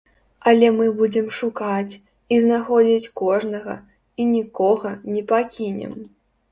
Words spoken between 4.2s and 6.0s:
і нікога не пакінем.